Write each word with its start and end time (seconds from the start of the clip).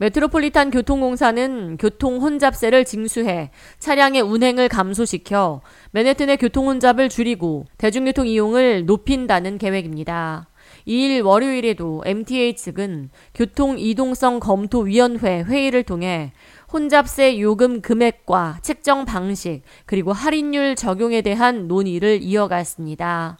메트로폴리탄 0.00 0.70
교통공사는 0.70 1.76
교통 1.76 2.22
혼잡세를 2.22 2.86
징수해 2.86 3.50
차량의 3.80 4.22
운행을 4.22 4.70
감소시켜 4.70 5.60
맨해튼의 5.90 6.38
교통 6.38 6.68
혼잡을 6.68 7.10
줄이고 7.10 7.66
대중교통 7.76 8.26
이용을 8.26 8.86
높인다는 8.86 9.58
계획입니다. 9.58 10.48
2일 10.88 11.22
월요일에도 11.22 12.02
MTA 12.06 12.56
측은 12.56 13.10
교통 13.34 13.78
이동성 13.78 14.40
검토위원회 14.40 15.42
회의를 15.42 15.82
통해 15.82 16.32
혼잡세 16.72 17.38
요금 17.38 17.82
금액과 17.82 18.60
책정 18.62 19.04
방식 19.04 19.60
그리고 19.84 20.14
할인율 20.14 20.76
적용에 20.76 21.20
대한 21.20 21.68
논의를 21.68 22.22
이어갔습니다. 22.22 23.36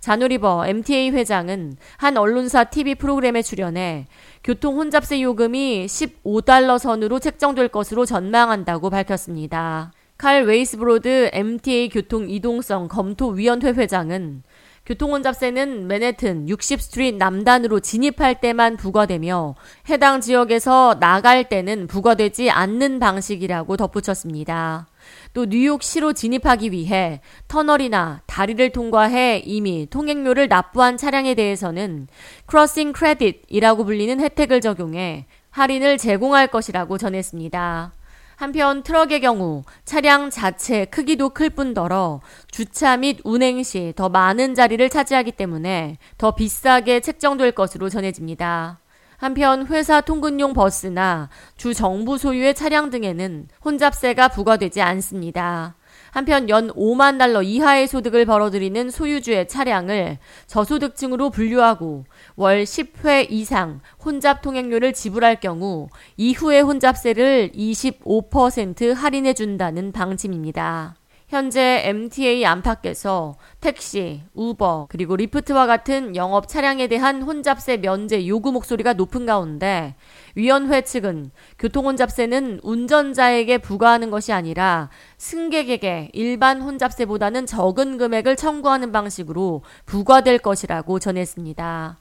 자누리버 0.00 0.66
MTA 0.66 1.10
회장은 1.10 1.76
한 1.96 2.16
언론사 2.16 2.64
TV 2.64 2.94
프로그램에 2.94 3.42
출연해 3.42 4.06
교통 4.44 4.76
혼잡세 4.76 5.20
요금이 5.22 5.86
15달러 5.86 6.78
선으로 6.78 7.18
책정될 7.18 7.68
것으로 7.68 8.06
전망한다고 8.06 8.90
밝혔습니다. 8.90 9.92
칼 10.16 10.44
웨이스브로드 10.44 11.30
MTA 11.32 11.88
교통 11.90 12.28
이동성 12.28 12.88
검토위원회 12.88 13.70
회장은 13.70 14.42
교통혼잡세는 14.88 15.86
맨해튼 15.86 16.48
60 16.48 16.80
Street 16.80 17.16
남단으로 17.18 17.80
진입할 17.80 18.40
때만 18.40 18.78
부과되며 18.78 19.54
해당 19.90 20.22
지역에서 20.22 20.96
나갈 20.98 21.50
때는 21.50 21.86
부과되지 21.86 22.50
않는 22.50 22.98
방식이라고 22.98 23.76
덧붙였습니다. 23.76 24.86
또 25.34 25.44
뉴욕시로 25.44 26.14
진입하기 26.14 26.72
위해 26.72 27.20
터널이나 27.48 28.22
다리를 28.24 28.70
통과해 28.70 29.42
이미 29.44 29.86
통행료를 29.90 30.48
납부한 30.48 30.96
차량에 30.96 31.34
대해서는 31.34 32.08
crossing 32.46 32.94
credit이라고 32.94 33.84
불리는 33.84 34.18
혜택을 34.20 34.62
적용해 34.62 35.26
할인을 35.50 35.98
제공할 35.98 36.46
것이라고 36.46 36.96
전했습니다. 36.96 37.92
한편 38.38 38.84
트럭의 38.84 39.20
경우 39.20 39.64
차량 39.84 40.30
자체 40.30 40.84
크기도 40.84 41.30
클 41.30 41.50
뿐더러 41.50 42.20
주차 42.52 42.96
및 42.96 43.18
운행 43.24 43.64
시 43.64 43.92
더 43.96 44.08
많은 44.08 44.54
자리를 44.54 44.88
차지하기 44.90 45.32
때문에 45.32 45.98
더 46.18 46.36
비싸게 46.36 47.00
책정될 47.00 47.50
것으로 47.50 47.88
전해집니다. 47.88 48.78
한편 49.16 49.66
회사 49.66 50.00
통근용 50.00 50.52
버스나 50.52 51.30
주 51.56 51.74
정부 51.74 52.16
소유의 52.16 52.54
차량 52.54 52.90
등에는 52.90 53.48
혼잡세가 53.64 54.28
부과되지 54.28 54.82
않습니다. 54.82 55.74
한편 56.10 56.48
연 56.48 56.68
5만 56.68 57.18
달러 57.18 57.42
이하의 57.42 57.86
소득을 57.88 58.24
벌어들이는 58.24 58.90
소유주의 58.90 59.48
차량을 59.48 60.18
저소득층으로 60.46 61.30
분류하고 61.30 62.04
월 62.36 62.64
10회 62.64 63.30
이상 63.30 63.80
혼잡 64.04 64.42
통행료를 64.42 64.92
지불할 64.92 65.40
경우 65.40 65.88
이후의 66.16 66.62
혼잡세를 66.62 67.52
25% 67.54 68.94
할인해 68.94 69.34
준다는 69.34 69.92
방침입니다. 69.92 70.96
현재 71.28 71.82
MTA 71.84 72.46
안팎에서 72.46 73.36
택시, 73.60 74.22
우버, 74.32 74.86
그리고 74.88 75.14
리프트와 75.14 75.66
같은 75.66 76.16
영업 76.16 76.48
차량에 76.48 76.86
대한 76.86 77.20
혼잡세 77.20 77.76
면제 77.76 78.26
요구 78.26 78.50
목소리가 78.50 78.94
높은 78.94 79.26
가운데 79.26 79.94
위원회 80.34 80.80
측은 80.80 81.30
교통혼잡세는 81.58 82.60
운전자에게 82.62 83.58
부과하는 83.58 84.10
것이 84.10 84.32
아니라 84.32 84.88
승객에게 85.18 86.12
일반 86.14 86.62
혼잡세보다는 86.62 87.44
적은 87.44 87.98
금액을 87.98 88.36
청구하는 88.36 88.90
방식으로 88.90 89.62
부과될 89.84 90.38
것이라고 90.38 90.98
전했습니다. 90.98 91.98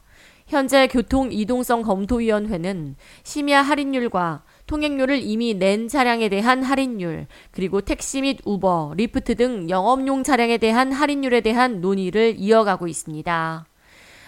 현재 0.47 0.88
교통이동성 0.88 1.81
검토위원회는 1.81 2.95
심야 3.23 3.62
할인율과 3.62 4.44
통행료를 4.67 5.21
이미 5.23 5.53
낸 5.53 5.87
차량에 5.87 6.29
대한 6.29 6.61
할인율, 6.61 7.25
그리고 7.51 7.81
택시 7.81 8.21
및 8.21 8.39
우버, 8.45 8.93
리프트 8.97 9.35
등 9.35 9.69
영업용 9.69 10.23
차량에 10.23 10.57
대한 10.57 10.91
할인율에 10.91 11.41
대한 11.41 11.81
논의를 11.81 12.35
이어가고 12.38 12.88
있습니다. 12.88 13.66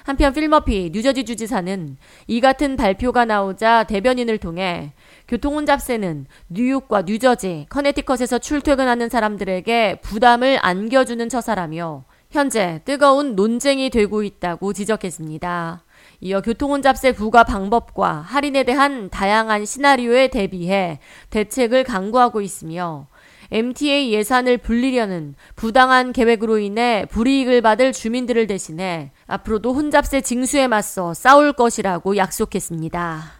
한편 0.03 0.33
필머피 0.33 0.89
뉴저지 0.91 1.23
주지사는 1.25 1.97
이 2.25 2.41
같은 2.41 2.77
발표가 2.77 3.25
나오자 3.25 3.83
대변인을 3.83 4.39
통해 4.39 4.93
교통혼잡세는 5.27 6.25
뉴욕과 6.47 7.03
뉴저지, 7.03 7.67
커네티컷에서 7.69 8.39
출퇴근하는 8.39 9.09
사람들에게 9.09 9.99
부담을 10.01 10.57
안겨주는 10.61 11.29
처사라며 11.29 12.05
현재 12.31 12.81
뜨거운 12.85 13.35
논쟁이 13.35 13.89
되고 13.89 14.23
있다고 14.23 14.73
지적했습니다. 14.73 15.83
이어 16.21 16.41
교통혼잡세 16.41 17.13
부과 17.13 17.43
방법과 17.43 18.13
할인에 18.13 18.63
대한 18.63 19.09
다양한 19.09 19.65
시나리오에 19.65 20.27
대비해 20.27 20.99
대책을 21.29 21.83
강구하고 21.83 22.41
있으며 22.41 23.07
MTA 23.51 24.13
예산을 24.13 24.59
불리려는 24.59 25.35
부당한 25.55 26.13
계획으로 26.13 26.59
인해 26.59 27.05
불이익을 27.09 27.61
받을 27.61 27.93
주민들을 27.93 28.47
대신해 28.47 29.11
앞으로도 29.27 29.73
혼잡세 29.73 30.21
징수에 30.21 30.67
맞서 30.67 31.13
싸울 31.13 31.53
것이라고 31.53 32.17
약속했습니다. 32.17 33.31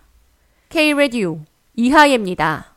K-Radio 0.69 1.39
이하예입니다. 1.75 2.75